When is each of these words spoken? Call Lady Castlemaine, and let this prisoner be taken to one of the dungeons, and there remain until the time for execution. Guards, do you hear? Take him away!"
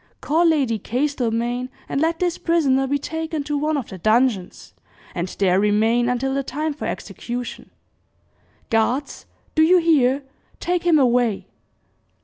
Call 0.19 0.45
Lady 0.47 0.79
Castlemaine, 0.79 1.69
and 1.87 2.01
let 2.01 2.17
this 2.17 2.39
prisoner 2.39 2.87
be 2.87 2.97
taken 2.97 3.43
to 3.43 3.55
one 3.55 3.77
of 3.77 3.89
the 3.89 3.99
dungeons, 3.99 4.73
and 5.13 5.27
there 5.37 5.59
remain 5.59 6.09
until 6.09 6.33
the 6.33 6.41
time 6.41 6.73
for 6.73 6.87
execution. 6.87 7.69
Guards, 8.71 9.27
do 9.53 9.61
you 9.61 9.77
hear? 9.77 10.23
Take 10.59 10.81
him 10.81 10.97
away!" 10.97 11.45